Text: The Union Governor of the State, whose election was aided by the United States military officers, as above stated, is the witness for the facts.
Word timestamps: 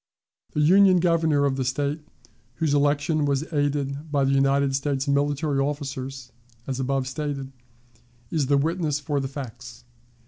The 0.53 0.61
Union 0.61 0.99
Governor 0.99 1.45
of 1.45 1.57
the 1.57 1.63
State, 1.63 1.99
whose 2.55 2.73
election 2.73 3.23
was 3.23 3.43
aided 3.53 4.11
by 4.11 4.23
the 4.23 4.31
United 4.31 4.73
States 4.75 5.07
military 5.07 5.59
officers, 5.59 6.31
as 6.65 6.79
above 6.79 7.07
stated, 7.07 7.51
is 8.31 8.47
the 8.47 8.57
witness 8.57 8.99
for 8.99 9.19
the 9.19 9.27
facts. 9.27 9.83